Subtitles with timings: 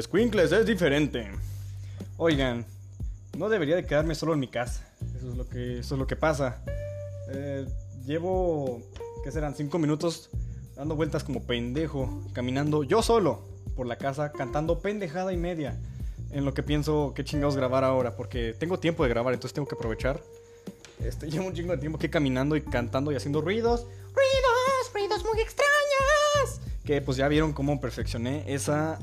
[0.00, 1.30] Squinkles es diferente.
[2.16, 2.64] Oigan,
[3.36, 4.86] no debería de quedarme solo en mi casa.
[5.16, 6.62] Eso es lo que, eso es lo que pasa.
[7.30, 7.66] Eh,
[8.06, 8.82] llevo,
[9.24, 9.54] ¿qué serán?
[9.54, 10.30] Cinco minutos
[10.76, 13.42] dando vueltas como pendejo, caminando yo solo
[13.74, 15.78] por la casa, cantando pendejada y media.
[16.30, 19.66] En lo que pienso qué chingados grabar ahora, porque tengo tiempo de grabar, entonces tengo
[19.66, 20.20] que aprovechar.
[21.02, 23.86] Este, llevo un chingo de tiempo aquí caminando y cantando y haciendo ruidos.
[24.14, 24.92] ¡Ruidos!
[24.92, 26.60] ¡Ruidos muy extraños!
[26.84, 28.98] Que pues ya vieron cómo perfeccioné esa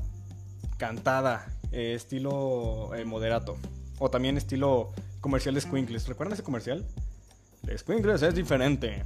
[0.77, 3.57] cantada eh, estilo eh, moderato.
[3.99, 6.07] O también estilo comercial de Squinkles.
[6.07, 6.85] ¿Recuerdan ese comercial?
[7.63, 9.03] De Squinkles es diferente.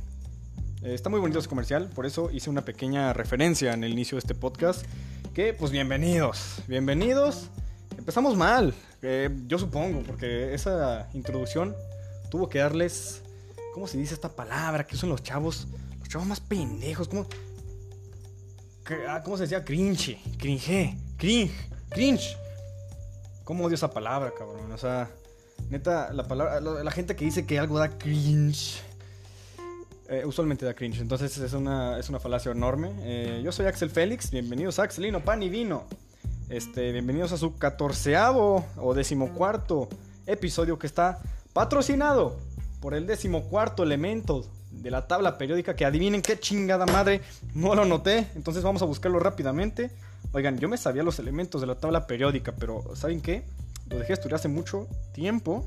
[0.81, 4.15] Eh, está muy bonito ese comercial, por eso hice una pequeña referencia en el inicio
[4.15, 4.85] de este podcast.
[5.33, 7.49] Que pues bienvenidos, bienvenidos.
[7.97, 11.75] Empezamos mal, eh, yo supongo, porque esa introducción
[12.31, 13.21] tuvo que darles,
[13.73, 14.87] ¿cómo se dice esta palabra?
[14.87, 15.67] Que son los chavos,
[15.99, 17.27] los chavos más pendejos, ¿cómo?
[19.09, 19.65] Ah, ¿Cómo se decía?
[19.65, 21.51] Cringe, cringe, cringe,
[21.89, 22.37] cringe.
[23.43, 24.71] ¿Cómo odio esa palabra, cabrón?
[24.71, 25.09] O sea,
[25.69, 28.81] neta, la palabra, la gente que dice que algo da cringe.
[30.07, 32.91] Eh, usualmente da cringe, entonces es una, es falacia enorme.
[33.01, 35.83] Eh, yo soy Axel Félix, bienvenidos a Axelino Pan y Vino.
[36.49, 39.87] Este, bienvenidos a su catorceavo o decimocuarto
[40.25, 41.19] episodio que está
[41.53, 42.39] patrocinado
[42.79, 47.21] por el decimocuarto elemento de la tabla periódica que adivinen qué chingada madre,
[47.53, 49.91] no lo noté, entonces vamos a buscarlo rápidamente.
[50.31, 53.45] Oigan, yo me sabía los elementos de la tabla periódica, pero ¿saben qué?
[53.89, 55.65] Lo dejé de estudiar hace mucho tiempo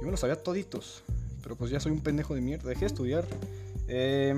[0.00, 1.02] y me los sabía toditos.
[1.42, 3.24] Pero pues ya soy un pendejo de mierda, dejé de estudiar.
[3.88, 4.34] Eh,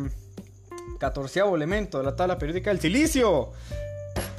[0.99, 3.51] catorceavo elemento de la tabla periódica, el silicio.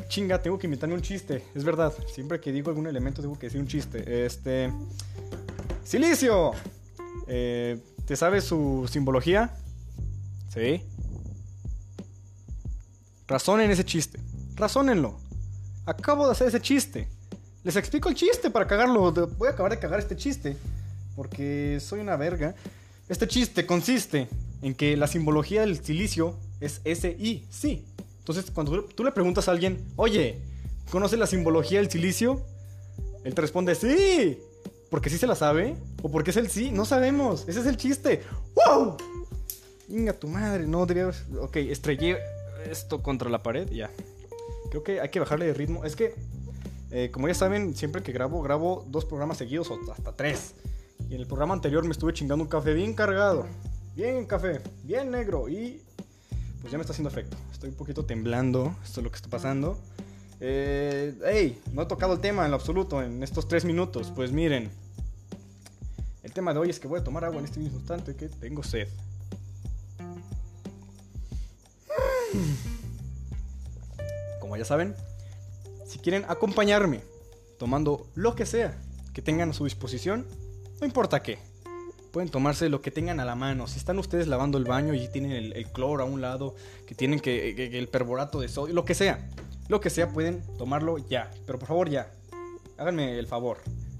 [0.07, 1.93] Chinga, tengo que inventarme un chiste, es verdad.
[2.07, 4.25] Siempre que digo algún elemento tengo que decir un chiste.
[4.25, 4.71] Este...
[5.83, 6.51] Silicio.
[7.27, 9.53] Eh, ¿Te sabes su simbología?
[10.53, 10.81] Sí.
[13.27, 14.19] Razonen ese chiste.
[14.55, 15.17] Razónenlo.
[15.85, 17.07] Acabo de hacer ese chiste.
[17.63, 19.11] Les explico el chiste para cagarlo.
[19.11, 20.57] Voy a acabar de cagar este chiste.
[21.15, 22.55] Porque soy una verga.
[23.09, 24.27] Este chiste consiste
[24.61, 27.85] en que la simbología del silicio es SI, sí.
[28.19, 30.39] Entonces, cuando tú le preguntas a alguien, oye,
[30.89, 32.41] ¿conoce la simbología del silicio?
[33.25, 34.39] Él te responde, sí.
[34.89, 35.75] Porque sí se la sabe.
[36.01, 36.71] O porque es el sí.
[36.71, 37.45] No sabemos.
[37.47, 38.21] Ese es el chiste.
[38.55, 38.97] ¡Wow!
[39.87, 40.65] Venga, tu madre.
[40.65, 41.11] No debería.
[41.39, 42.17] Ok, estrellé
[42.69, 43.69] esto contra la pared.
[43.69, 43.89] Ya.
[44.73, 45.85] Creo que hay que bajarle de ritmo.
[45.85, 46.15] Es que,
[46.89, 50.55] eh, como ya saben, siempre que grabo, grabo dos programas seguidos o hasta tres.
[51.11, 53.45] Y en el programa anterior me estuve chingando un café bien cargado.
[53.95, 54.61] Bien café.
[54.83, 55.47] Bien negro.
[55.47, 55.79] Y
[56.59, 57.37] pues ya me está haciendo efecto.
[57.51, 58.75] Estoy un poquito temblando.
[58.83, 59.77] Esto es lo que está pasando.
[60.39, 64.11] Eh, hey, no he tocado el tema en lo absoluto en estos tres minutos.
[64.15, 64.71] Pues miren,
[66.23, 68.27] el tema de hoy es que voy a tomar agua en este mismo instante que
[68.27, 68.87] tengo sed.
[74.63, 74.95] Ya saben,
[75.85, 77.01] si quieren acompañarme
[77.59, 78.79] tomando lo que sea
[79.13, 80.25] que tengan a su disposición,
[80.79, 81.37] no importa qué,
[82.13, 83.67] pueden tomarse lo que tengan a la mano.
[83.67, 86.55] Si están ustedes lavando el baño y tienen el, cloro a un lado,
[86.87, 89.27] que tienen que, que, el perborato de sodio, lo que sea,
[89.67, 91.29] lo que sea, pueden tomarlo ya.
[91.45, 92.09] Pero por favor, ya.
[92.77, 93.57] Háganme el favor.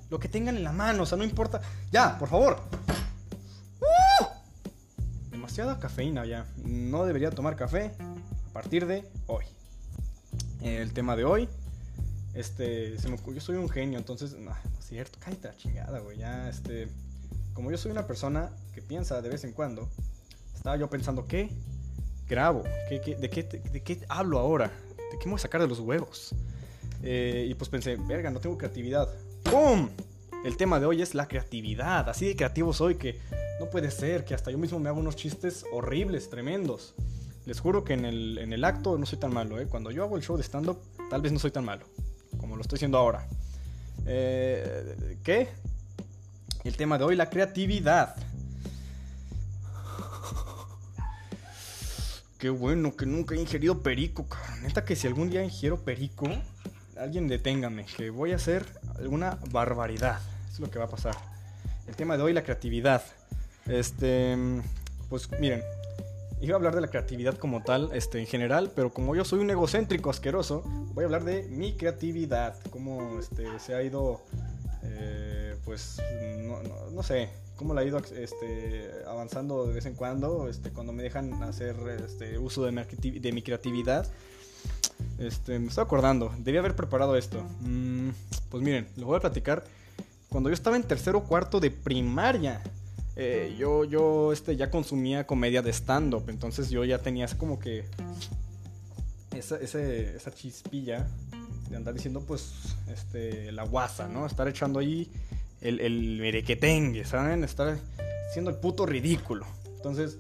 [0.10, 1.60] Lo que tengan en la mano, o sea, no importa.
[1.92, 2.62] Ya, por favor.
[3.82, 4.26] ¡Uh!
[5.30, 6.46] Demasiada cafeína ya.
[6.64, 9.44] No debería tomar café a partir de hoy.
[10.64, 11.50] El tema de hoy.
[12.34, 16.18] Este, yo soy un genio, entonces, no, es cierto, cállate la chingada, güey.
[16.18, 16.88] Ya, este,
[17.54, 19.90] como yo soy una persona que piensa de vez en cuando,
[20.56, 21.50] estaba yo pensando, ¿qué
[22.28, 22.64] grabo?
[22.88, 24.72] ¿Qué, qué, de, qué, ¿De qué hablo ahora?
[25.12, 26.34] ¿De qué me voy a sacar de los huevos?
[27.04, 29.10] Eh, y pues pensé, verga, no tengo creatividad.
[29.44, 29.90] ¡Pum!
[30.46, 32.10] El tema de hoy es la creatividad.
[32.10, 33.20] Así de creativo soy que
[33.60, 36.96] no puede ser que hasta yo mismo me hago unos chistes horribles, tremendos.
[37.46, 39.68] Les juro que en el, en el acto no soy tan malo, ¿eh?
[39.68, 40.80] Cuando yo hago el show de stand-up,
[41.10, 41.86] tal vez no soy tan malo,
[42.40, 43.28] como lo estoy haciendo ahora.
[44.06, 45.50] Eh, ¿Qué?
[46.64, 48.16] El tema de hoy, la creatividad.
[52.38, 54.64] Qué bueno que nunca he ingerido perico, cabrón.
[54.64, 56.28] Neta que si algún día ingiero perico,
[56.98, 58.66] alguien deténgame, que voy a hacer
[58.98, 60.20] alguna barbaridad.
[60.52, 61.16] Es lo que va a pasar.
[61.88, 63.04] El tema de hoy, la creatividad.
[63.66, 64.38] Este,
[65.10, 65.62] pues miren,
[66.44, 69.40] iba a hablar de la creatividad como tal, este, en general, pero como yo soy
[69.40, 70.64] un egocéntrico asqueroso,
[70.94, 74.22] voy a hablar de mi creatividad, cómo este, se ha ido,
[74.84, 76.02] eh, pues,
[76.92, 81.02] no, sé, cómo la ha ido este, avanzando de vez en cuando, este, cuando me
[81.02, 82.74] dejan hacer este, uso de
[83.32, 84.06] mi, creatividad.
[85.20, 87.42] Este, me estoy acordando, debía haber preparado esto.
[87.62, 88.10] Mm,
[88.50, 89.64] pues miren, lo voy a platicar.
[90.28, 92.62] Cuando yo estaba en tercero cuarto de primaria,
[93.16, 97.86] eh, yo, yo este, ya consumía comedia de stand-up, entonces yo ya tenía como que
[99.36, 101.08] esa, esa chispilla
[101.70, 104.26] de andar diciendo, pues, este, la guasa, ¿no?
[104.26, 105.12] Estar echando ahí
[105.62, 107.44] el, el merequetengue, ¿saben?
[107.44, 107.78] Estar
[108.32, 109.46] siendo el puto ridículo.
[109.76, 110.18] Entonces,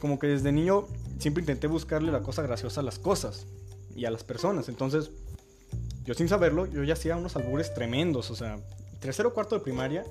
[0.00, 0.86] como que desde niño
[1.18, 3.46] siempre intenté buscarle la cosa graciosa a las cosas
[3.94, 4.68] y a las personas.
[4.68, 5.10] Entonces,
[6.04, 8.30] yo sin saberlo, yo ya hacía unos albures tremendos.
[8.30, 8.58] O sea,
[9.00, 10.04] tercero cuarto de primaria,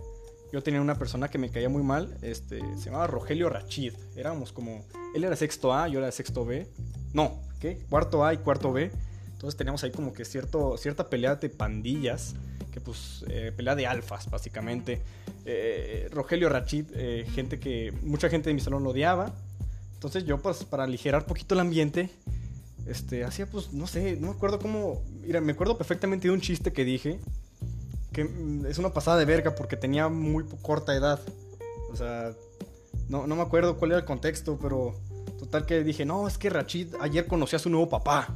[0.56, 2.18] yo tenía una persona que me caía muy mal.
[2.22, 3.92] Este, se llamaba Rogelio Rachid.
[4.16, 4.86] Éramos como.
[5.14, 6.66] Él era sexto A, yo era sexto B.
[7.12, 7.80] No, ¿qué?
[7.90, 8.90] Cuarto A y cuarto B.
[9.34, 12.36] Entonces teníamos ahí como que cierto, cierta pelea de pandillas.
[12.72, 15.02] Que pues, eh, pelea de alfas, básicamente.
[15.44, 17.94] Eh, Rogelio Rachid, eh, gente que.
[18.04, 19.34] Mucha gente de mi salón lo odiaba.
[19.96, 22.10] Entonces yo, pues, para aligerar poquito el ambiente,
[22.88, 25.04] este, hacía, pues, no sé, no me acuerdo cómo.
[25.22, 27.20] Mira, me acuerdo perfectamente de un chiste que dije.
[28.22, 31.20] Es una pasada de verga porque tenía muy corta edad.
[31.92, 32.34] O sea,
[33.10, 34.96] no, no me acuerdo cuál era el contexto, pero
[35.38, 38.30] total que dije, no, es que Rachid ayer conoció a su nuevo papá.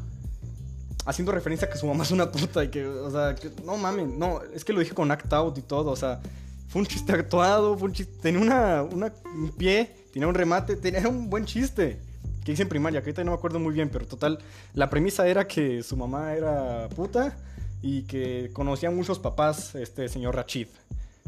[1.05, 3.35] Haciendo referencia a que su mamá es una puta y que, o sea,
[3.65, 6.19] no mames, no, es que lo dije con act out y todo, o sea,
[6.67, 10.75] fue un chiste actuado, fue un chiste, tenía una, una, un pie, tenía un remate,
[10.75, 11.99] tenía un buen chiste
[12.43, 14.39] que hice en primaria, que ahorita no me acuerdo muy bien, pero total,
[14.73, 17.35] la premisa era que su mamá era puta
[17.81, 20.67] y que conocía muchos papás, este señor Rachid.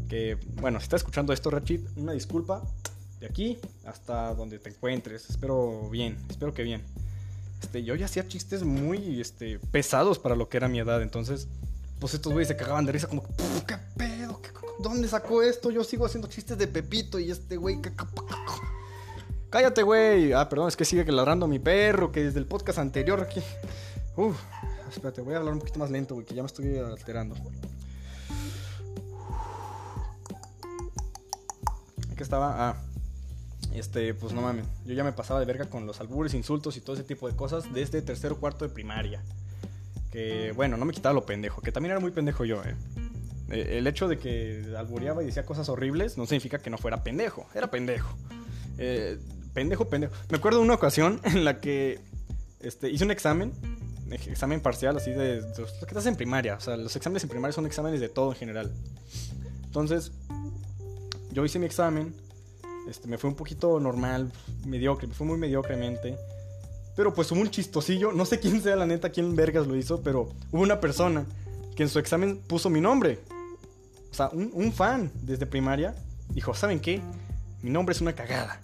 [0.10, 2.64] Que, bueno, si está escuchando esto, Rachid, una disculpa
[3.20, 5.30] de aquí hasta donde te encuentres.
[5.30, 6.84] Espero bien, espero que bien.
[7.62, 11.48] Este, yo ya hacía chistes muy este, pesados para lo que era mi edad, entonces,
[12.00, 13.24] pues estos güeyes se cagaban de risa como,
[13.68, 14.42] ¿qué pedo?
[14.80, 15.70] ¿Dónde sacó esto?
[15.70, 17.80] Yo sigo haciendo chistes de Pepito y este güey,
[19.52, 20.34] Cállate, güey.
[20.34, 23.42] Ah, perdón, es que sigue ladrando mi perro, que desde el podcast anterior aquí.
[24.16, 24.38] Uf,
[24.92, 27.36] espérate, voy a hablar un poquito más lento, güey, que ya me estoy alterando.
[32.16, 32.70] ¿Qué estaba?
[32.70, 32.76] Ah.
[33.74, 34.66] Este, pues no mames.
[34.86, 37.36] Yo ya me pasaba de verga con los albures, insultos y todo ese tipo de
[37.36, 39.24] cosas desde tercero cuarto de primaria.
[40.12, 42.76] Que, bueno, no me quitaba lo pendejo, que también era muy pendejo yo, eh.
[43.50, 47.02] eh el hecho de que albureaba y decía cosas horribles no significa que no fuera
[47.02, 47.48] pendejo.
[47.56, 48.14] Era pendejo.
[48.78, 49.18] Eh,
[49.54, 50.14] pendejo, pendejo.
[50.30, 52.02] Me acuerdo de una ocasión en la que
[52.60, 53.54] este, hice un examen,
[54.14, 56.56] examen parcial, así de, lo que estás en primaria.
[56.56, 58.72] O sea, los exámenes en primaria son exámenes de todo en general.
[59.66, 60.12] Entonces,
[61.32, 62.14] yo hice mi examen,
[62.90, 64.32] este, me fue un poquito normal,
[64.66, 66.18] mediocre, me fue muy mediocremente.
[66.96, 70.02] Pero pues hubo un chistosillo, no sé quién sea la neta, quién vergas lo hizo,
[70.02, 71.26] pero hubo una persona
[71.76, 73.20] que en su examen puso mi nombre.
[74.12, 75.96] O sea, un fan desde primaria
[76.30, 77.02] dijo, ¿saben qué?
[77.62, 78.60] Mi nombre es una cagada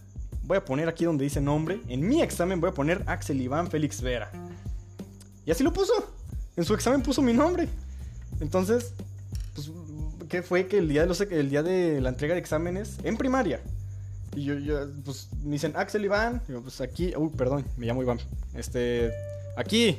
[0.47, 1.81] voy a poner aquí donde dice nombre.
[1.89, 4.31] En mi examen voy a poner Axel Iván Félix Vera.
[5.47, 5.93] Y así lo puso.
[6.57, 7.69] En su examen puso mi nombre.
[8.41, 8.93] Entonces,
[9.55, 9.71] pues,
[10.27, 10.67] ¿qué fue?
[10.67, 13.61] Que el día de, día de la entrega de exámenes en primaria.
[14.35, 14.55] Y yo,
[15.05, 16.41] pues, me dicen Axel Iván.
[16.49, 18.19] Yo, pues aquí, uy, perdón, me llamo Iván.
[18.55, 19.13] Este,
[19.55, 19.97] aquí,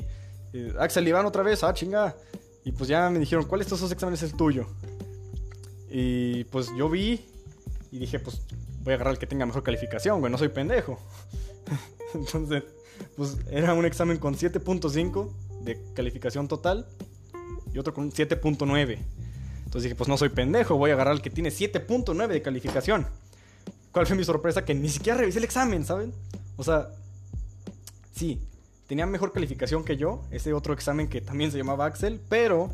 [0.52, 2.14] eh, Axel Iván otra vez, ah, chinga.
[2.62, 4.66] Y pues ya me dijeron, ¿cuál de estos exámenes es el tuyo?
[5.88, 7.24] Y pues yo vi
[7.90, 8.42] y dije, pues
[8.82, 11.00] voy a agarrar el que tenga mejor calificación, güey, no soy pendejo.
[12.14, 12.64] Entonces,
[13.16, 15.30] pues era un examen con 7.5
[15.62, 16.86] de calificación total
[17.72, 18.98] y otro con 7.9.
[19.58, 23.06] Entonces dije, pues no soy pendejo, voy a agarrar el que tiene 7.9 de calificación.
[23.92, 24.64] ¿Cuál fue mi sorpresa?
[24.64, 26.12] Que ni siquiera revisé el examen, ¿saben?
[26.56, 26.88] O sea,
[28.14, 28.40] sí,
[28.86, 32.70] tenía mejor calificación que yo, ese otro examen que también se llamaba Axel, pero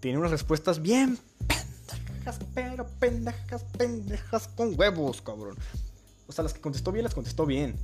[0.00, 1.18] tiene unas respuestas bien
[2.54, 5.56] pero pendejas, pendejas con huevos, cabrón.
[6.26, 7.76] O sea, las que contestó bien, las contestó bien.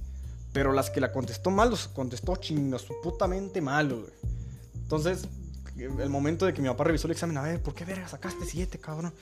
[0.58, 4.12] Pero las que la contestó mal, los contestó chingas, putamente mal, güey.
[4.74, 5.28] Entonces,
[5.76, 8.44] el momento de que mi papá revisó el examen, a ver, ¿por qué verga sacaste
[8.44, 9.14] 7, cabrón?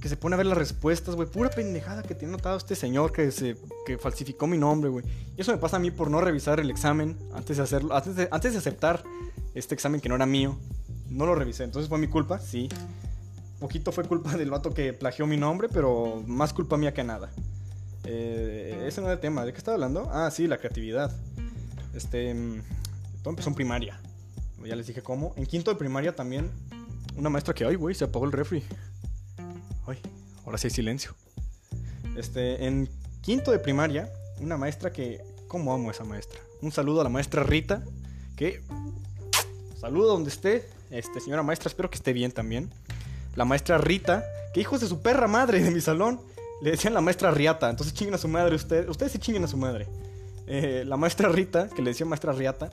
[0.00, 1.28] Que se pone a ver las respuestas, güey.
[1.28, 5.04] Pura pendejada que tiene notado este señor que, se, que falsificó mi nombre, güey.
[5.36, 8.16] Y eso me pasa a mí por no revisar el examen antes de hacerlo, antes
[8.16, 9.02] de, antes de aceptar
[9.52, 10.56] este examen que no era mío.
[11.10, 11.64] No lo revisé.
[11.64, 12.70] Entonces fue mi culpa, sí
[13.62, 17.30] poquito fue culpa del vato que plagió mi nombre, pero más culpa mía que nada.
[18.04, 19.44] Eh, ese no era el tema.
[19.44, 20.08] ¿De qué estaba hablando?
[20.12, 21.14] Ah, sí, la creatividad.
[21.94, 22.34] Este.
[23.22, 24.00] Todo empezó en primaria.
[24.64, 25.34] Ya les dije cómo.
[25.36, 26.50] En quinto de primaria también.
[27.16, 28.62] Una maestra que, ay, güey, se apagó el refri.
[29.86, 29.98] Ay,
[30.44, 31.14] ahora sí hay silencio.
[32.16, 32.88] Este, en
[33.20, 35.22] quinto de primaria, una maestra que.
[35.48, 36.40] ¿Cómo amo a esa maestra?
[36.62, 37.84] Un saludo a la maestra Rita.
[38.36, 38.62] Que.
[39.78, 40.68] Saludo donde esté.
[40.90, 42.70] Este, señora maestra, espero que esté bien también
[43.34, 46.20] la maestra Rita, que hijos de su perra madre de mi salón,
[46.62, 47.68] le decían la maestra Riata.
[47.68, 49.88] Entonces chinguen a su madre, ustedes, ustedes sí chinguen a su madre.
[50.46, 52.70] Eh, la maestra Rita, que le decía maestra Riata,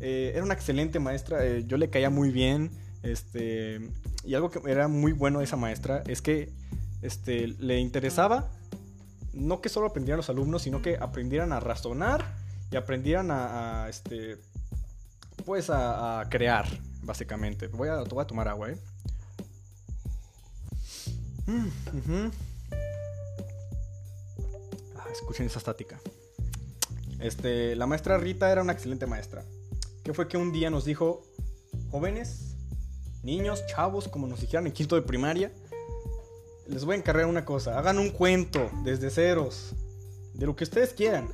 [0.00, 2.70] eh, era una excelente maestra, eh, yo le caía muy bien.
[3.02, 3.80] Este,
[4.24, 6.52] y algo que era muy bueno de esa maestra es que
[7.02, 8.50] este, le interesaba
[9.32, 12.24] no que solo aprendieran los alumnos, sino que aprendieran a razonar
[12.72, 14.38] y aprendieran a, este,
[15.44, 16.66] pues a, crear.
[17.02, 17.68] básicamente.
[17.68, 18.78] Voy a, tomar agua, ¿eh?
[21.46, 22.30] Mm,
[25.12, 26.00] escuchen esa estática.
[27.18, 29.44] Este, la maestra Rita era una excelente maestra.
[30.04, 31.22] Que fue que un día nos dijo,
[31.90, 32.56] jóvenes,
[33.22, 35.52] niños, chavos, como nos dijeron en quinto de primaria,
[36.66, 37.78] les voy a encargar una cosa.
[37.78, 39.74] Hagan un cuento desde ceros,
[40.34, 41.28] de lo que ustedes quieran,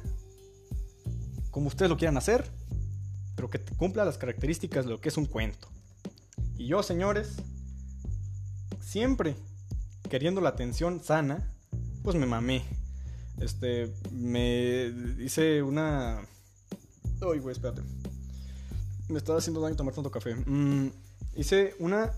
[1.51, 2.51] como ustedes lo quieran hacer,
[3.37, 5.69] pero que cumpla las características de lo que es un cuento.
[6.57, 7.37] Y yo, señores,
[8.81, 9.37] siempre
[10.09, 11.53] queriendo la atención sana,
[12.03, 12.65] pues me mamé.
[13.41, 16.21] Este, me hice una...
[17.21, 17.83] Ay, güey, espérate.
[19.09, 20.35] Me estaba haciendo daño tomar tanto café.
[20.35, 20.91] Mm,
[21.37, 22.13] hice una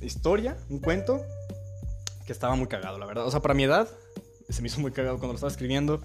[0.00, 1.20] historia, un cuento,
[2.26, 3.26] que estaba muy cagado, la verdad.
[3.26, 3.88] O sea, para mi edad,
[4.48, 6.00] se me hizo muy cagado cuando lo estaba escribiendo.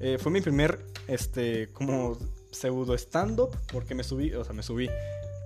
[0.00, 2.18] Eh, fue mi primer, este, como
[2.50, 4.88] pseudo stand-up, porque me subí, o sea, me subí.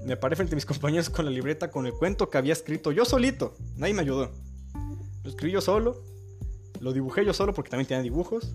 [0.04, 2.92] Me paré frente a mis compañeros con la libreta, con el cuento que había escrito
[2.92, 3.54] yo solito.
[3.76, 4.32] Nadie me ayudó.
[5.22, 6.02] Lo escribí yo solo.
[6.80, 8.52] Lo dibujé yo solo porque también tenía dibujos.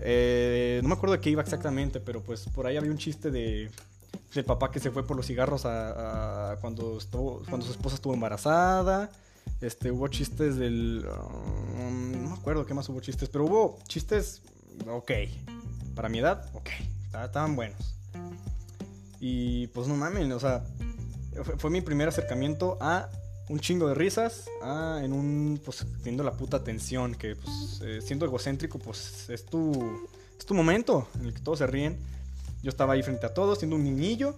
[0.00, 3.30] Eh, no me acuerdo de qué iba exactamente, pero pues por ahí había un chiste
[3.30, 3.70] de
[4.34, 6.98] del papá que se fue por los cigarros a, cuando,
[7.48, 9.10] cuando su esposa estuvo embarazada.
[9.60, 11.04] Este, hubo chistes del...
[11.76, 14.42] Um, no me acuerdo qué más hubo chistes, pero hubo chistes
[14.86, 15.12] ok.
[15.94, 16.68] Para mi edad, ok.
[17.24, 17.94] Estaban buenos.
[19.20, 20.64] Y pues no mames, o sea,
[21.56, 23.08] fue, mi primer acercamiento a
[23.48, 28.00] un chingo de risas, a en un, pues teniendo la puta atención, que pues eh,
[28.02, 29.72] siendo egocéntrico, pues es tu,
[30.38, 31.96] es tu momento en el que todos se ríen.
[32.62, 34.34] Yo estaba ahí frente a todos, siendo un niñillo,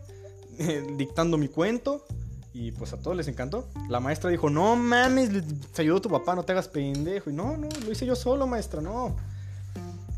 [0.96, 2.04] dictando mi cuento,
[2.52, 3.68] y pues a todos les encantó.
[3.88, 5.30] La maestra dijo, no mames,
[5.72, 7.30] te ayudó tu papá, no te hagas pendejo.
[7.30, 9.16] Y no, no, lo hice yo solo, maestra, no.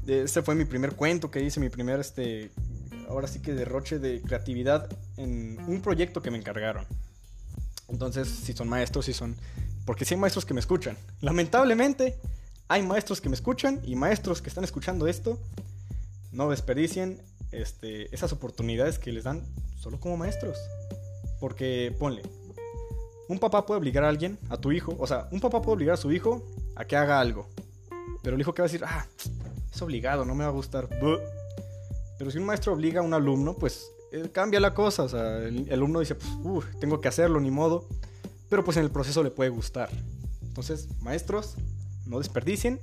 [0.06, 2.50] Ese fue mi primer cuento que hice, mi primer, este,
[3.08, 6.86] ahora sí que derroche de creatividad en un proyecto que me encargaron.
[7.92, 9.36] Entonces, si son maestros, si son...
[9.84, 10.96] Porque si hay maestros que me escuchan.
[11.20, 12.18] Lamentablemente,
[12.68, 15.38] hay maestros que me escuchan y maestros que están escuchando esto.
[16.32, 17.20] No desperdicien
[17.52, 19.44] este, esas oportunidades que les dan
[19.76, 20.56] solo como maestros.
[21.38, 22.22] Porque ponle,
[23.28, 25.94] un papá puede obligar a alguien, a tu hijo, o sea, un papá puede obligar
[25.94, 26.46] a su hijo
[26.76, 27.48] a que haga algo.
[28.22, 29.06] Pero el hijo que va a decir, ah,
[29.72, 30.88] es obligado, no me va a gustar.
[32.18, 33.90] Pero si un maestro obliga a un alumno, pues
[34.32, 35.04] cambia la cosa.
[35.04, 37.86] O sea, el, alumno dice, pues, tengo que hacerlo, ni modo.
[38.48, 39.88] Pero pues en el proceso le puede gustar.
[40.42, 41.54] Entonces, maestros,
[42.06, 42.80] no desperdicien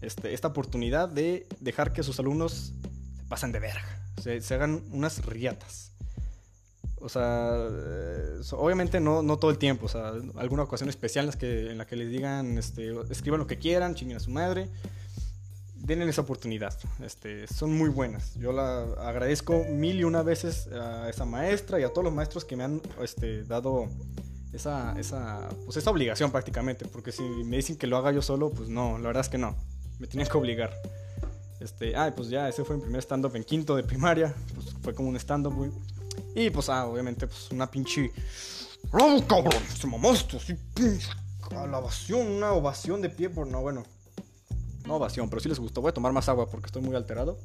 [0.00, 2.72] este, esta oportunidad de dejar que sus alumnos
[3.16, 4.02] se pasen de verga.
[4.22, 5.92] Se, se hagan unas riatas.
[7.02, 9.86] O sea, eh, obviamente no, no todo el tiempo.
[9.86, 13.40] O sea, alguna ocasión especial en, las que, en la que les digan, este, escriban
[13.40, 14.68] lo que quieran, chinguen a su madre.
[15.82, 16.78] Denle esa oportunidad.
[17.04, 18.34] Este, son muy buenas.
[18.34, 22.44] Yo la agradezco mil y una veces a esa maestra y a todos los maestros
[22.44, 23.88] que me han este, dado
[24.52, 26.86] esa, esa, pues esa obligación prácticamente.
[26.86, 29.38] Porque si me dicen que lo haga yo solo, pues no, la verdad es que
[29.38, 29.56] no.
[29.98, 30.72] Me tenían que obligar.
[31.58, 34.34] Este, ah, pues ya, ese fue mi primer stand-up en quinto de primaria.
[34.54, 35.70] Pues fue como un stand-up, muy
[36.34, 38.10] y pues, ah, obviamente, pues una pinche.
[38.92, 39.62] ¡Oh, cabrón!
[39.74, 41.08] Se mamaste, así, pinche.
[42.14, 43.46] Una ovación de pie por.
[43.46, 43.82] No, bueno.
[44.86, 45.80] No ovación, pero sí les gustó.
[45.80, 47.38] Voy a tomar más agua porque estoy muy alterado.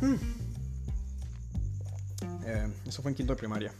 [0.00, 0.16] Hmm.
[2.44, 3.72] Eh, eso fue en quinto de primaria.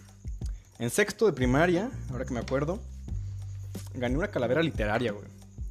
[0.79, 2.81] En sexto de primaria, ahora que me acuerdo,
[3.95, 5.27] gané una calavera literaria, güey.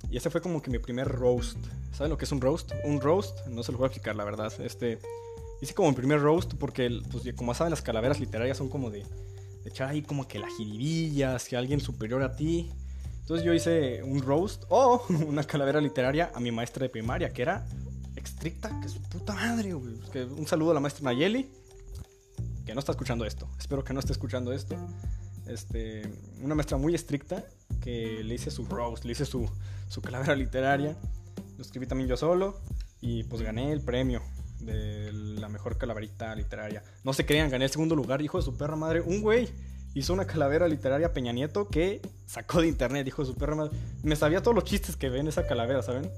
[0.09, 1.57] Y ese fue como que mi primer roast.
[1.91, 2.71] ¿Saben lo que es un roast?
[2.83, 4.51] Un roast, no se lo voy a explicar, la verdad.
[4.59, 4.99] Este
[5.61, 9.05] Hice como mi primer roast porque, pues, como saben, las calaveras literarias son como de,
[9.65, 12.71] echar ahí como que la jiribilla hacia alguien superior a ti.
[13.25, 17.41] Entonces yo hice un roast o una calavera literaria a mi maestra de primaria, que
[17.41, 17.65] era
[18.15, 19.95] estricta, que su puta madre, güey.
[20.37, 21.49] un saludo a la maestra Nayeli,
[22.67, 23.49] que no está escuchando esto.
[23.57, 24.75] Espero que no esté escuchando esto.
[25.47, 26.03] Este,
[26.43, 27.45] una maestra muy estricta
[27.81, 29.49] que le hice su roast, le hice su,
[29.89, 30.95] su calavera literaria.
[31.57, 32.61] Lo escribí también yo solo
[33.01, 34.21] y pues gané el premio
[34.59, 36.83] de la mejor calaverita literaria.
[37.03, 39.01] No se crean, gané el segundo lugar, hijo de su perra madre.
[39.01, 39.49] Un güey
[39.95, 43.75] hizo una calavera literaria Peña Nieto que sacó de internet, hijo de su perra madre.
[44.03, 46.11] Me sabía todos los chistes que ven esa calavera, ¿saben?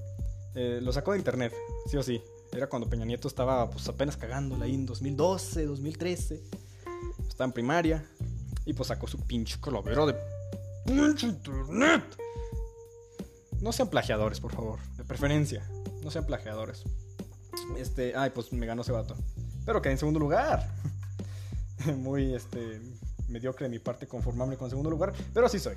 [0.55, 1.53] Eh, lo sacó de internet,
[1.85, 2.21] sí o sí.
[2.51, 6.41] Era cuando Peña Nieto estaba pues apenas cagándola ahí en 2012, 2013.
[7.27, 8.05] Estaba en primaria.
[8.65, 10.15] Y pues sacó su pinche calavera de
[10.85, 12.03] pinche internet.
[13.61, 14.79] No sean plagiadores, por favor.
[14.97, 15.69] De preferencia.
[16.03, 16.83] No sean plagiadores.
[17.77, 19.15] Este, ay, pues me ganó ese vato.
[19.65, 20.67] Pero quedé en segundo lugar.
[21.97, 22.81] Muy, este,
[23.27, 25.13] mediocre de mi parte conformarme con segundo lugar.
[25.33, 25.75] Pero así soy.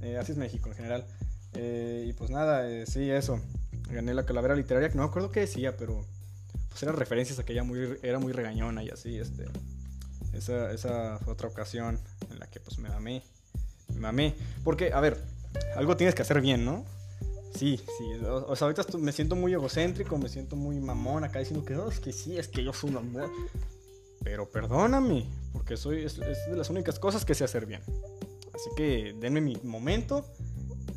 [0.00, 1.06] Eh, así es México en general.
[1.54, 3.40] Eh, y pues nada, eh, sí, eso.
[3.90, 6.04] Gané la calavera literaria, que no me acuerdo qué decía, pero
[6.68, 9.44] pues eran referencias a que ella muy, era muy regañona y así, este.
[10.32, 11.98] Esa, esa fue otra ocasión
[12.30, 13.22] en la que pues me mamé.
[13.88, 14.34] Me mamé.
[14.64, 15.22] Porque, a ver,
[15.76, 16.84] algo tienes que hacer bien, ¿no?
[17.56, 18.24] Sí, sí.
[18.24, 21.90] O, sea, ahorita me siento muy egocéntrico, me siento muy mamón acá diciendo que, oh,
[21.90, 23.00] es que sí, es que yo soy una...
[24.26, 27.80] Pero perdóname, porque soy, es, de las únicas cosas que sé hacer bien.
[28.52, 30.26] Así que denme mi momento,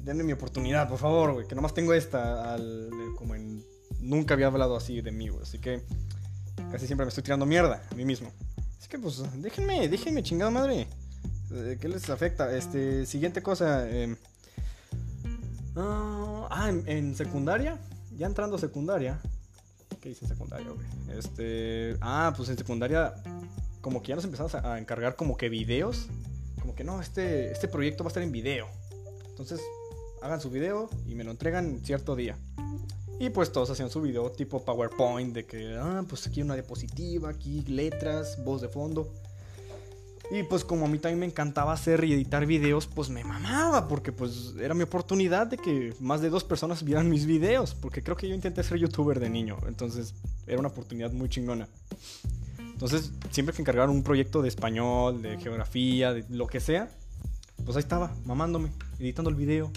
[0.03, 3.63] denme mi oportunidad, por favor, güey, que nomás tengo esta, al, como en...
[3.99, 5.83] Nunca había hablado así de mí, güey, así que
[6.71, 8.31] casi siempre me estoy tirando mierda a mí mismo.
[8.79, 10.87] Así que pues déjenme, déjenme, chingada madre.
[11.51, 12.57] Eh, ¿Qué les afecta?
[12.57, 13.87] Este, siguiente cosa.
[13.87, 14.15] Eh,
[15.75, 17.77] ah, en, secundaria,
[18.17, 19.21] ya entrando a secundaria.
[20.01, 20.87] ¿Qué dice secundaria, güey?
[21.17, 23.13] Este, ah, pues en secundaria,
[23.81, 26.07] como que ya nos empezamos a, encargar como que videos.
[26.61, 28.67] Como que no, este, este proyecto va a estar en video.
[29.29, 29.61] Entonces,
[30.21, 32.37] hagan su video y me lo entregan cierto día.
[33.19, 37.29] Y pues todos hacían su video tipo PowerPoint de que, ah, pues aquí una diapositiva,
[37.29, 39.13] aquí letras, voz de fondo.
[40.31, 43.87] Y pues como a mí también me encantaba hacer y editar videos, pues me mamaba,
[43.87, 48.03] porque pues era mi oportunidad de que más de dos personas vieran mis videos, porque
[48.03, 50.13] creo que yo intenté ser youtuber de niño, entonces
[50.45, 51.67] era una oportunidad muy chingona.
[52.59, 56.89] Entonces, siempre que encargaron un proyecto de español, de geografía, de lo que sea,
[57.65, 59.71] pues ahí estaba, mamándome, editando el video,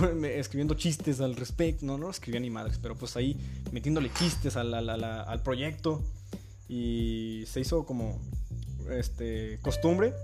[0.22, 3.38] escribiendo chistes al respecto, no, no escribía ni madres, pero pues ahí
[3.72, 6.02] metiéndole chistes al, al, al proyecto
[6.68, 8.20] y se hizo como
[8.90, 10.14] este, costumbre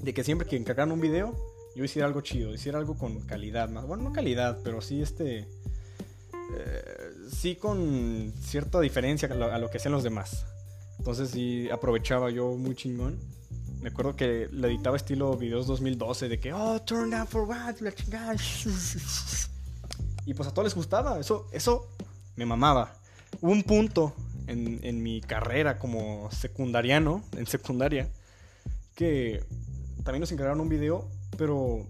[0.00, 1.34] de que siempre que encargaran un video,
[1.74, 5.48] yo hiciera algo chido, hiciera algo con calidad, más, bueno, no calidad, pero sí este,
[6.56, 10.44] eh, sí con cierta diferencia a lo, que hacían los demás.
[10.98, 13.18] Entonces sí aprovechaba yo muy chingón.
[13.80, 17.76] Me acuerdo que le editaba estilo videos 2012 de que, oh, turn down for what,
[17.80, 17.92] la.
[20.26, 21.88] Y pues a todos les gustaba, eso, eso
[22.36, 22.96] me mamaba.
[23.40, 24.14] Hubo un punto
[24.46, 28.08] en, mi carrera como secundariano, en secundaria,
[28.94, 29.44] que
[30.04, 31.86] también nos encargaron un video, pero,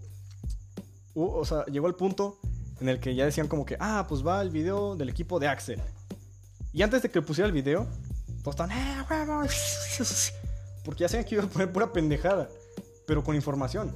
[1.13, 2.39] o sea, llegó el punto
[2.79, 5.47] en el que ya decían como que, ah, pues va el video del equipo de
[5.47, 5.81] Axel.
[6.73, 7.87] Y antes de que pusiera el video,
[8.43, 9.03] todos estaban, eh,
[10.83, 12.49] porque ya sabían que iba a poner pura pendejada,
[13.07, 13.95] pero con información.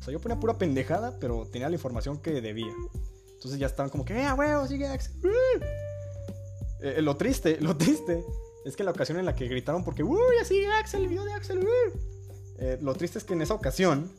[0.00, 2.72] O sea, yo ponía pura pendejada, pero tenía la información que debía.
[3.34, 5.14] Entonces ya estaban como que, eh, huevo, sigue Axel.
[6.80, 8.24] Eh, lo triste, lo triste
[8.64, 11.32] es que la ocasión en la que gritaron porque, uy, así Axel, el video de
[11.32, 11.66] Axel,
[12.58, 14.10] eh, lo triste es que en esa ocasión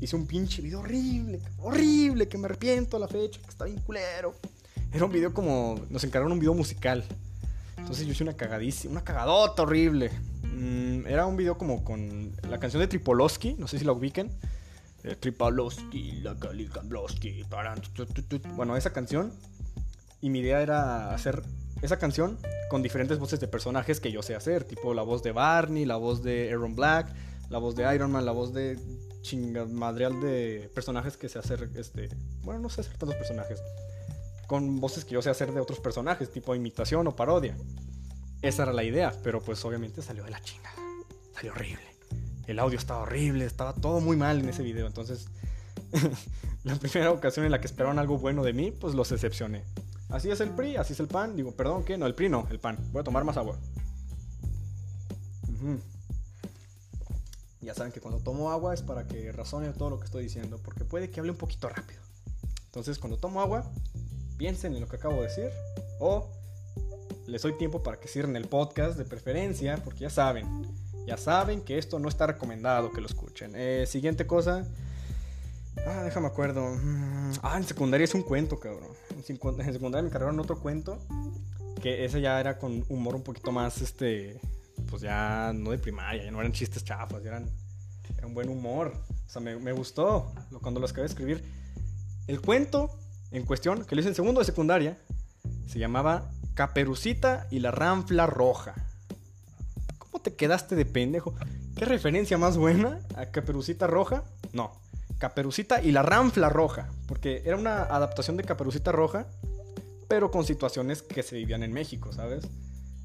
[0.00, 3.80] hice un pinche video horrible, horrible, que me arrepiento a la fecha, que está bien
[3.80, 4.34] culero.
[4.92, 7.04] Era un video como, nos encargaron un video musical.
[7.76, 10.10] Entonces yo hice una cagadísima, una cagadota horrible.
[10.42, 14.30] Mm, era un video como con la canción de Tripolowski, no sé si la ubiquen.
[15.04, 16.36] Eh, Tripolowski, la
[18.56, 19.32] Bueno, esa canción
[20.20, 21.42] y mi idea era hacer
[21.82, 25.32] esa canción con diferentes voces de personajes que yo sé hacer, tipo la voz de
[25.32, 27.14] Barney, la voz de Aaron Black,
[27.48, 28.78] la voz de Iron Man, la voz de
[29.22, 32.08] chingamadreal de personajes que sé hacer, este,
[32.42, 33.62] bueno, no sé hacer tantos personajes,
[34.46, 37.56] con voces que yo sé hacer de otros personajes, tipo imitación o parodia.
[38.42, 40.72] Esa era la idea, pero pues obviamente salió de la chinga,
[41.34, 41.84] salió horrible.
[42.46, 45.26] El audio estaba horrible, estaba todo muy mal en ese video, entonces
[46.64, 49.64] la primera ocasión en la que esperaron algo bueno de mí, pues los decepcioné.
[50.08, 51.36] Así es el PRI, así es el PAN.
[51.36, 51.98] Digo, perdón, ¿qué?
[51.98, 52.78] No, el PRI no, el PAN.
[52.92, 53.58] Voy a tomar más agua.
[57.60, 60.58] Ya saben que cuando tomo agua es para que razone todo lo que estoy diciendo,
[60.64, 62.00] porque puede que hable un poquito rápido.
[62.66, 63.70] Entonces, cuando tomo agua,
[64.38, 65.50] piensen en lo que acabo de decir,
[65.98, 66.30] o
[67.26, 70.46] les doy tiempo para que cierren el podcast de preferencia, porque ya saben,
[71.06, 73.52] ya saben que esto no está recomendado que lo escuchen.
[73.54, 74.64] Eh, siguiente cosa,
[75.86, 76.62] Ah, déjame acuerdo.
[76.70, 78.90] Mm, ah, en secundaria es un cuento, cabrón.
[79.18, 80.98] En secundaria me cargaron otro cuento.
[81.82, 84.40] Que ese ya era con humor un poquito más, este.
[84.88, 87.50] Pues ya no de primaria, ya no eran chistes chafas, ya eran.
[88.16, 88.92] Era un buen humor.
[89.26, 91.44] O sea, me, me gustó cuando lo acabé de escribir.
[92.26, 92.98] El cuento
[93.30, 94.98] en cuestión, que lo hice en segundo de secundaria,
[95.66, 98.74] se llamaba Caperucita y la Ranfla Roja.
[99.98, 101.34] ¿Cómo te quedaste de pendejo?
[101.76, 104.24] ¿Qué referencia más buena a Caperucita Roja?
[104.52, 104.72] No.
[105.18, 109.26] Caperucita y la Ranfla Roja, porque era una adaptación de Caperucita Roja,
[110.08, 112.48] pero con situaciones que se vivían en México, ¿sabes?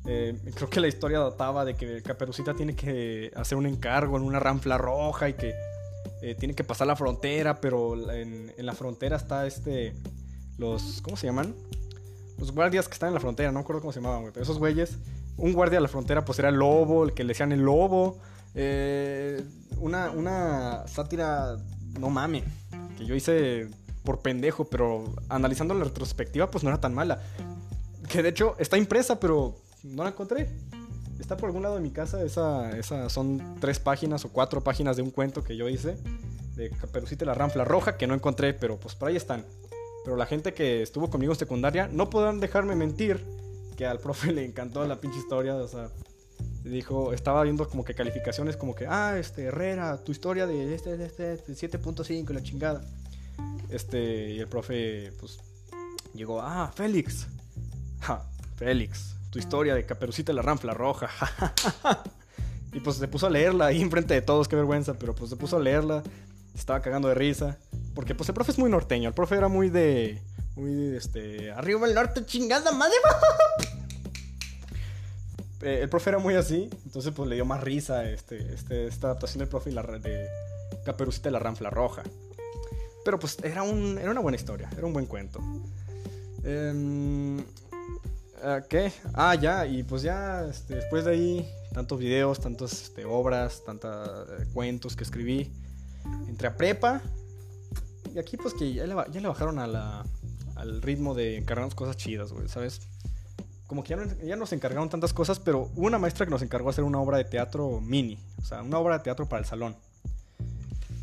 [0.06, 4.24] Eh, creo que la historia databa de que Caperucita tiene que hacer un encargo en
[4.24, 5.54] una Ranfla Roja y que
[6.22, 9.94] eh, tiene que pasar la frontera, pero en, la frontera está este.
[10.58, 11.02] Los.
[11.02, 11.56] ¿Cómo se llaman?
[12.38, 14.34] Los guardias que están en la frontera, no me acuerdo cómo se llamaban, güey.
[14.34, 14.98] Pero esos güeyes.
[15.36, 18.20] Un guardia de la frontera, pues era el lobo, el que le decían el lobo.
[18.56, 19.44] Eh,
[19.80, 21.58] una, una sátira
[22.00, 22.44] no mames,
[22.98, 23.70] que yo hice
[24.04, 27.22] por pendejo, pero analizando la retrospectiva, pues no era tan mala.
[28.10, 30.50] Que de hecho está impresa, pero no la encontré.
[31.20, 32.22] está por algún lado de mi casa.
[32.24, 35.98] Esa, esa son tres páginas o cuatro páginas de un cuento que yo hice
[36.56, 39.46] de Caperucita y la Ranfla Roja que no encontré, pero pues por ahí están.
[40.04, 43.24] Pero la gente que estuvo conmigo en secundaria no podrán dejarme mentir
[43.78, 45.90] que al profe le encantó la pinche historia, o sea,
[46.70, 50.98] dijo, estaba viendo como que calificaciones como que, ah, este, Herrera, tu historia de este,
[50.98, 52.82] de este, 7.5 la chingada.
[53.70, 55.40] Este, y el profe, pues,
[56.14, 57.28] llegó, ah, Félix,
[58.56, 61.10] Félix, tu historia de Caperucita y la Ranfla Roja,
[62.74, 65.36] y pues se puso a leerla ahí enfrente de todos, qué vergüenza, pero pues se
[65.36, 66.04] puso a leerla,
[66.54, 67.58] estaba cagando de risa,
[67.96, 70.22] porque pues el profe es muy norteño, el profe era muy de,
[70.56, 72.96] muy de, este, arriba el norte, chingada madre.
[75.64, 79.08] Eh, el profe era muy así, entonces pues le dio más risa este, este, esta
[79.08, 80.28] adaptación del profe y la, de
[80.84, 82.04] Caperucita y la Ranfla Roja.
[83.06, 85.40] Pero pues era, un, era una buena historia, era un buen cuento.
[86.44, 87.44] Em,
[88.70, 88.92] ¿Qué?
[89.14, 94.30] Ah, ya, y pues ya este, después de ahí, tantos videos, tantas este, obras, tantos
[94.30, 95.54] eh, cuentos que escribí.
[96.28, 97.02] Entré a prepa.
[98.14, 98.94] Y aquí pues que ya le,
[99.28, 100.04] bajaron a
[100.56, 102.82] al ritmo de encargarnos cosas chidas, güey, ¿sabes?
[103.68, 106.42] Como que ya, no, ya, nos encargaron tantas cosas, pero hubo una maestra que nos
[106.42, 109.46] encargó hacer una obra de teatro mini, o sea, una obra de teatro para el
[109.46, 109.76] salón.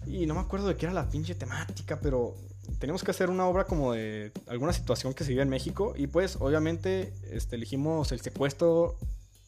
[0.07, 2.35] Y no me acuerdo de qué era la pinche temática, pero
[2.79, 6.07] teníamos que hacer una obra como de alguna situación que se vive en México y
[6.07, 8.97] pues obviamente este, elegimos el secuestro,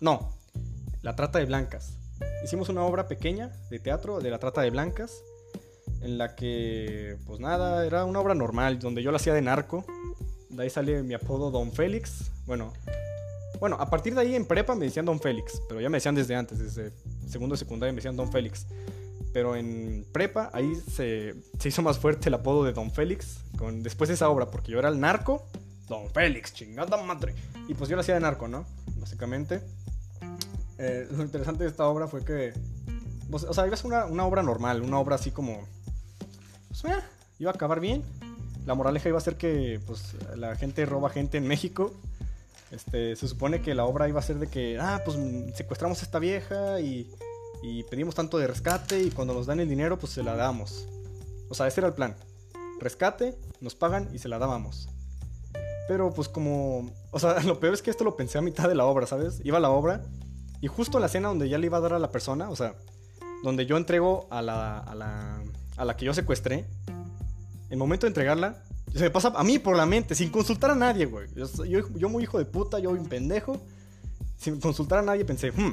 [0.01, 0.31] no,
[1.03, 1.99] la trata de blancas.
[2.45, 5.23] Hicimos una obra pequeña de teatro de la trata de blancas
[6.03, 9.85] en la que pues nada, era una obra normal donde yo la hacía de narco.
[10.51, 12.31] De ahí sale mi apodo Don Félix.
[12.47, 12.73] Bueno,
[13.63, 16.17] bueno, a partir de ahí en prepa me decían Don Félix, pero ya me decían
[16.17, 16.93] desde antes, desde
[17.29, 18.67] segundo de secundaria me decían Don Félix.
[19.33, 23.45] Pero en prepa ahí se, hizo más fuerte el apodo de Don Félix
[23.75, 25.47] después de esa obra, porque yo era el narco,
[25.87, 27.37] Don Félix, chingada madre.
[27.69, 28.67] Y pues yo lo hacía de narco, ¿no?
[28.97, 29.61] Básicamente.
[30.79, 32.55] Eh, lo interesante de esta obra fue que.
[33.31, 35.69] Pues, o sea, iba a una, una, obra normal, una obra así como.
[36.67, 37.01] Pues, eh,
[37.39, 38.03] iba a acabar bien.
[38.67, 41.95] La moraleja iba a ser que pues, la gente roba gente en México
[42.73, 45.17] este, se supone que la obra iba a ser de que, ah, pues
[45.55, 47.11] secuestramos a esta vieja y,
[47.63, 50.89] y pedimos tanto de rescate y cuando nos dan el dinero, pues se la damos.
[51.51, 52.17] O sea, ese era el plan.
[52.81, 54.89] Rescate, nos pagan y se la dábamos.
[55.87, 56.91] Pero pues como...
[57.11, 59.41] O sea, lo peor es que esto lo pensé a mitad de la obra, ¿sabes?
[59.45, 60.03] Iba a la obra
[60.63, 62.75] y justo la escena donde ya le iba a dar a la persona, o sea,
[63.43, 65.43] donde yo entrego a la, a la,
[65.77, 66.67] a la que yo secuestré,
[67.69, 68.63] el momento de entregarla,
[68.95, 71.29] se me pasa a mí por la mente, sin consultar a nadie, güey.
[71.35, 73.61] Yo, muy hijo de puta, yo un pendejo.
[74.39, 75.71] Sin consultar a nadie pensé, hmm,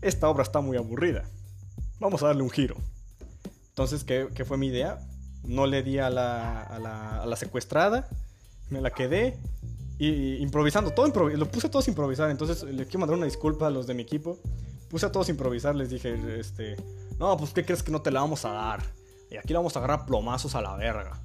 [0.00, 1.24] esta obra está muy aburrida.
[1.98, 2.76] Vamos a darle un giro.
[3.70, 5.00] Entonces, ¿qué, fue mi idea?
[5.44, 8.08] No le di a la, a la, secuestrada,
[8.70, 9.38] me la quedé
[9.98, 12.30] y, improvisando, todo lo puse a todos a improvisar.
[12.30, 14.38] Entonces, le quiero mandar una disculpa a los de mi equipo.
[14.88, 16.76] Puse a todos a improvisar, les dije, este,
[17.18, 18.82] no, pues, ¿qué crees que no te la vamos a dar?
[19.30, 21.20] Y aquí la vamos a agarrar plomazos a la verga.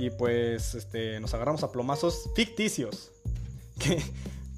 [0.00, 3.12] Y pues este, nos agarramos a plomazos ficticios.
[3.80, 3.98] Que,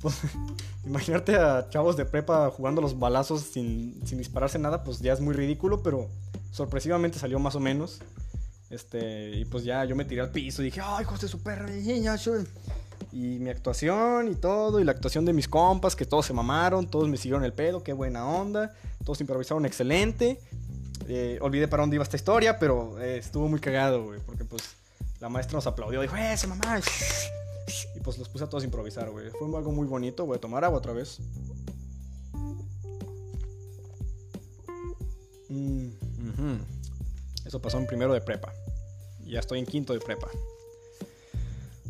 [0.01, 0.17] pues,
[0.85, 5.21] imaginarte a chavos de prepa jugando los balazos sin, sin, dispararse nada, pues ya es
[5.21, 6.09] muy ridículo, pero
[6.51, 8.01] sorpresivamente salió más o menos.
[8.69, 11.71] Este, y pues ya yo me tiré al piso y dije, ay, José, su perra,
[13.13, 16.89] y mi actuación y todo, y la actuación de mis compas, que todos se mamaron,
[16.89, 18.75] todos me siguieron el pedo, qué buena onda,
[19.05, 20.41] todos improvisaron excelente.
[21.07, 24.82] Eh, olvidé para dónde iba esta historia, pero eh, estuvo muy cagado, güey, porque pues
[25.23, 26.81] la maestra nos aplaudió, dijo, ¡ese mamá!
[27.95, 29.31] Y pues los puse a todos a improvisar, güey.
[29.31, 31.21] Fue algo muy bonito, voy a tomar agua otra vez.
[35.49, 35.91] Mm,
[37.45, 38.53] Eso pasó en primero de prepa.
[39.25, 40.27] Ya estoy en quinto de prepa.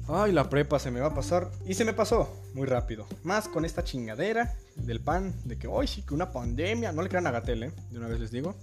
[0.08, 1.50] Ay, la prepa se me va a pasar.
[1.66, 3.06] Y se me pasó muy rápido.
[3.22, 5.34] Más con esta chingadera del pan.
[5.44, 6.92] De que, hoy sí, que una pandemia.
[6.92, 7.72] No le crean a Gatel, ¿eh?
[7.90, 8.54] De una vez les digo.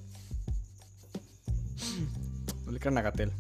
[2.66, 3.32] No le crean a Gatel.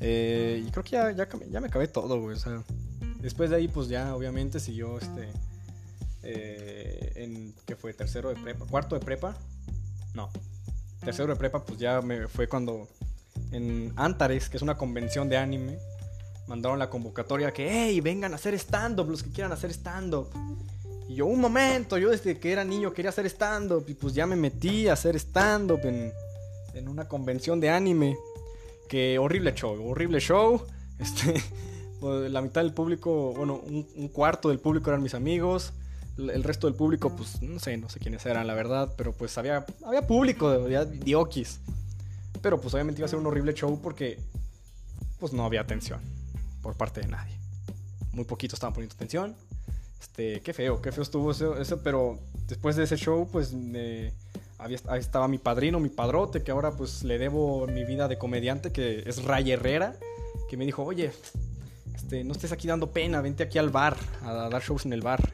[0.00, 2.36] Eh, y creo que ya, ya, me acabé todo, güey.
[2.36, 2.62] O sea,
[3.20, 5.28] después de ahí, pues ya obviamente siguió este.
[6.22, 9.36] Eh, en que fue tercero de prepa, cuarto de prepa.
[10.14, 10.30] No,
[11.00, 12.88] tercero de prepa, pues ya me fue cuando
[13.52, 15.78] en Antares, que es una convención de anime,
[16.46, 20.28] mandaron la convocatoria que, hey, vengan a hacer stand-up, los que quieran hacer stand-up.
[21.08, 24.26] Y yo, un momento, yo desde que era niño quería hacer stand-up y pues ya
[24.26, 26.12] me metí a hacer stand-up en,
[26.74, 28.16] en una convención de anime.
[28.88, 30.64] Que horrible show, horrible show.
[30.98, 31.34] Este,
[32.00, 35.74] pues, la mitad del público, bueno, un, cuarto del público eran mis amigos.
[36.16, 38.94] El resto del público, pues no sé, no sé quiénes eran, la verdad.
[38.96, 41.60] Pero pues había, había público, había diokis.
[42.40, 44.18] Pero pues obviamente iba a ser un horrible show porque
[45.18, 46.00] pues no había atención
[46.62, 47.38] por parte de nadie.
[48.12, 49.36] Muy poquito estaban poniendo atención.
[50.00, 53.52] Este, qué feo, qué feo estuvo eso, eso pero después de ese show, pues
[54.58, 58.72] ahí estaba mi padrino, mi padrote, que ahora pues le debo mi vida de comediante,
[58.72, 59.96] que es Ray Herrera,
[60.48, 61.12] que me dijo, oye,
[61.94, 65.02] este, no estés aquí dando pena, vente aquí al bar, a, dar shows en el
[65.02, 65.32] bar.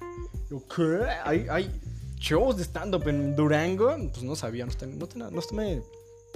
[0.50, 1.06] Yo, ¿qué?
[1.24, 1.80] ¿Hay, hay
[2.16, 3.94] shows de stand-up en Durango?
[4.11, 4.72] Pues no sabía, no,
[5.14, 5.76] no, no, me,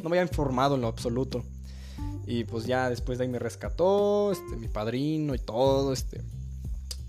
[0.03, 1.44] no me había informado en lo absoluto.
[2.27, 6.22] Y pues ya después de ahí me rescató, este, mi padrino y todo, este.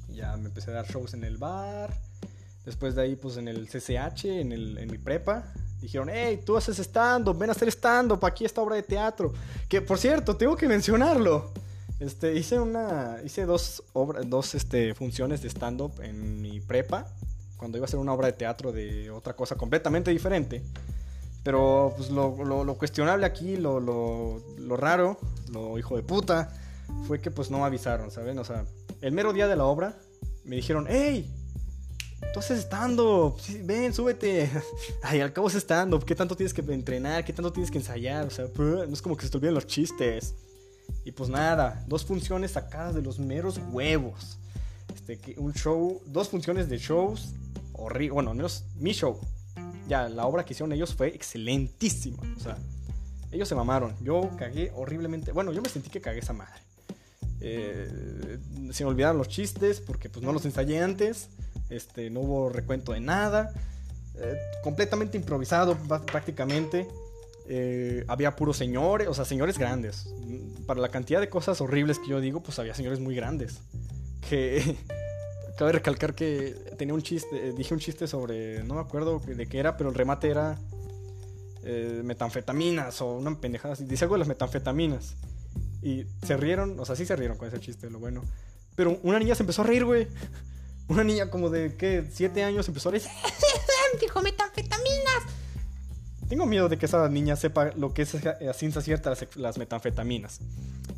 [0.10, 1.94] Ya me empecé a dar shows en el bar.
[2.66, 6.58] Después de ahí, pues en el CCH, en, el, en mi prepa, dijeron, hey, tú
[6.58, 9.34] haces stand-up, ven a hacer stand-up, aquí esta obra de teatro.
[9.68, 11.52] Que por cierto, tengo que mencionarlo.
[12.00, 17.08] Este, hice una, hice dos, obras, dos este, funciones de stand-up en mi prepa,
[17.58, 20.64] cuando iba a hacer una obra de teatro de otra cosa completamente diferente.
[21.44, 25.18] Pero pues lo, lo, cuestionable aquí, lo, lo, raro,
[25.50, 26.52] lo hijo de puta,
[27.08, 28.38] fue que pues no me avisaron, ¿saben?
[28.38, 28.66] O sea,
[29.02, 29.96] el mero día de la obra
[30.44, 31.34] me dijeron, hey,
[32.34, 34.50] tú haces stand-up, ven, súbete.
[35.04, 37.24] Ay, al cabo es stand-up, ¿qué tanto tienes que entrenar?
[37.24, 38.26] ¿Qué tanto tienes que ensayar?
[38.26, 40.36] O sea, no es como que se te olviden los chistes.
[41.04, 44.38] Y pues nada, dos funciones sacadas de los meros huevos.
[44.96, 47.34] Este, un show, dos funciones de shows
[47.74, 48.14] horrible.
[48.14, 49.20] Bueno, al menos mi show
[49.88, 52.22] ya la obra que hicieron ellos fue excelentísima.
[52.36, 52.58] O sea,
[53.32, 53.96] ellos se mamaron.
[54.02, 55.32] Yo cagué horriblemente.
[55.32, 56.62] Bueno, yo me sentí que cagué esa madre.
[57.40, 58.40] Eh,
[58.72, 61.30] se me olvidaron los chistes porque pues no los ensayé antes.
[61.70, 63.52] Este, no hubo recuento de nada.
[64.20, 66.88] Eh, completamente improvisado prácticamente.
[67.50, 70.10] Eh, había puros señores, o sea, señores grandes.
[70.66, 73.60] Para la cantidad de cosas horribles que yo digo, pues había señores muy grandes.
[74.30, 74.76] Que
[75.58, 79.48] Cabe recalcar que tenía un chiste, eh, dije un chiste sobre, no me acuerdo de
[79.48, 80.60] qué era, pero el remate era
[82.04, 83.84] metanfetaminas o una pendejada así.
[83.84, 85.16] Dice algo de las metanfetaminas.
[85.82, 88.24] Y se rieron, o sea, sí se rieron con ese chiste, lo bueno.
[88.76, 90.08] Pero una niña se empezó a reír, güey.
[90.88, 92.06] Una niña como de, ¿qué?
[92.12, 93.04] Siete años empezó a reír.
[94.02, 95.24] Dijo metanfetaminas.
[96.30, 99.58] Tengo miedo de que esa niña sepa lo que es a ciencia cierta las, las
[99.58, 100.40] metanfetaminas.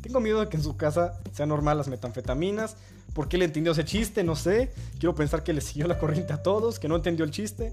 [0.02, 2.76] Tengo miedo de que en su casa sea normal las metanfetaminas
[3.14, 4.22] ¿Por qué le entendió ese chiste?
[4.22, 4.70] No sé.
[4.98, 7.72] Quiero pensar que le siguió la corriente a todos, que no entendió el chiste.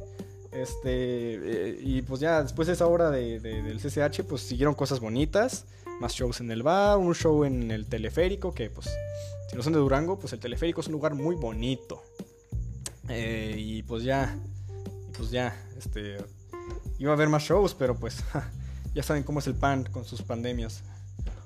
[0.51, 4.99] Este, eh, y pues ya después de esa hora de, del CCH, pues siguieron cosas
[4.99, 5.65] bonitas.
[5.99, 8.89] Más shows en el bar, un show en el teleférico, que pues,
[9.49, 12.03] si no son de Durango, pues el teleférico es un lugar muy bonito.
[13.09, 14.37] Eh, y pues ya,
[15.07, 16.17] y pues ya, este,
[16.99, 18.23] iba a haber más shows, pero pues
[18.93, 20.83] ya saben cómo es el pan con sus pandemias.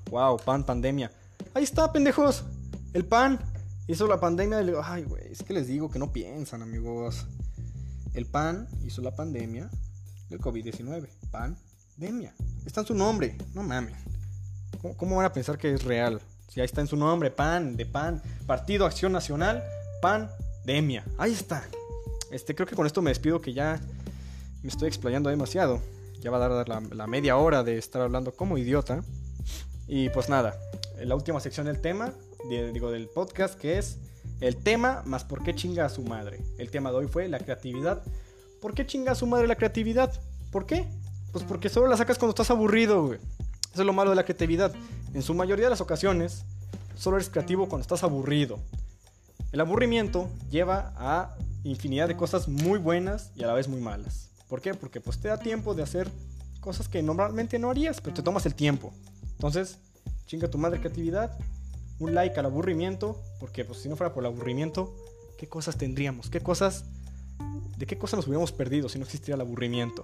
[0.10, 1.12] Wow, pan, pandemia.
[1.54, 2.44] Ahí está, pendejos.
[2.94, 3.40] El pan.
[3.88, 7.26] Hizo la pandemia y ay, güey, es que les digo que no piensan, amigos.
[8.14, 9.70] El PAN hizo la pandemia
[10.30, 11.10] del COVID-19.
[11.32, 12.34] Pandemia.
[12.66, 14.11] Está en su nombre, no mames.
[14.82, 16.20] ¿Cómo, van a pensar que es real?
[16.48, 19.63] Si ahí está en su nombre, PAN, de PAN, Partido Acción Nacional,
[20.02, 21.06] pandemia.
[21.17, 21.63] Ahí está.
[22.32, 23.80] Este, creo que con esto me despido que ya
[24.63, 25.82] me estoy explayando demasiado.
[26.20, 29.04] Ya va a dar la, media hora de estar hablando como idiota.
[29.88, 30.56] Y pues nada,
[31.00, 32.13] la última sección del tema
[32.50, 34.00] digo, del podcast, que es
[34.39, 36.39] el tema más por qué chinga a su madre.
[36.58, 38.02] El tema de hoy fue la creatividad.
[38.62, 40.12] ¿Por qué chinga a su madre la creatividad?
[40.52, 40.88] ¿Por qué?
[41.32, 43.20] Pues porque solo la sacas cuando estás aburrido, güey.
[43.72, 44.74] Eso es lo malo de la creatividad.
[45.14, 46.44] En su mayoría de las ocasiones,
[46.96, 48.60] solo eres creativo cuando estás aburrido.
[49.52, 54.32] El aburrimiento lleva a infinidad de cosas muy buenas y a la vez muy malas.
[54.48, 54.74] ¿Por qué?
[54.74, 56.10] Porque pues te da tiempo de hacer
[56.60, 58.94] cosas que normalmente no harías, pero te tomas el tiempo.
[59.32, 59.80] Entonces,
[60.26, 61.38] chinga tu madre creatividad
[62.02, 64.96] un like al aburrimiento, porque pues si no fuera por el aburrimiento,
[65.38, 66.32] ¿qué cosas tendríamos?
[66.32, 66.86] ¿Qué cosas,
[67.78, 70.04] de qué cosas nos hubiéramos perdido si no existiera el aburrimiento?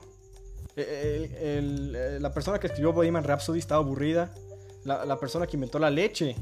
[0.79, 4.31] Eh, la persona que escribió Bohemian Rhapsody estaba aburrida,
[4.83, 6.35] la, persona que inventó la leche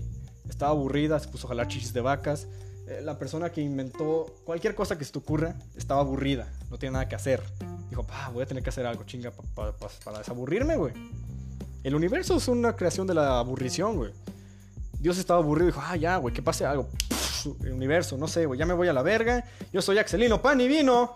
[0.50, 2.48] estaba aburrida, se puso a jalar chichis de vacas,
[2.88, 6.94] eh, la persona que inventó cualquier cosa que se te ocurra estaba aburrida, no tiene
[6.94, 7.42] nada que hacer.
[7.90, 10.94] Dijo, voy a tener que hacer algo, chinga, para desaburrirme, güey.
[11.84, 14.12] El universo es una creación de la aburrición, güey.
[15.00, 16.90] Dios estaba aburrido y dijo, ah, ya, güey, que pase algo.
[17.64, 19.46] el universo, no sé, güey, ya me voy a la verga.
[19.72, 21.16] Yo soy Axelino Pan y Vino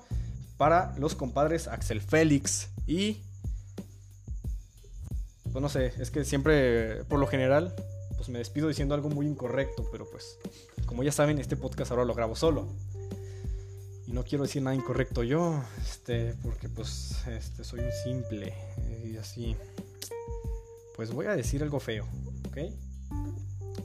[0.58, 2.69] para los compadres Axel Félix.
[2.89, 3.21] Y.
[5.52, 7.75] Pues no sé, es que siempre, por lo general,
[8.17, 10.38] pues me despido diciendo algo muy incorrecto, pero pues,
[10.86, 12.67] como ya saben, este podcast ahora lo grabo solo.
[14.08, 18.54] Y no quiero decir nada incorrecto yo, este, porque pues, este, soy un simple.
[18.78, 19.56] Eh, y así.
[20.95, 22.06] Pues voy a decir algo feo,
[22.47, 22.58] ¿ok?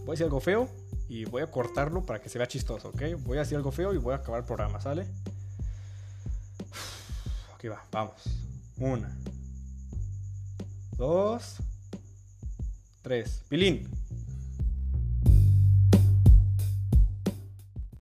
[0.04, 0.68] voy a decir algo feo
[1.08, 3.02] y voy a cortarlo para que se vea chistoso, ¿ok?
[3.20, 5.06] Voy a decir algo feo y voy a acabar el programa, ¿sale?
[7.54, 8.44] Aquí va, vamos.
[8.78, 9.16] Una.
[10.96, 11.56] Dos.
[13.02, 13.42] Tres.
[13.48, 13.88] Pilín.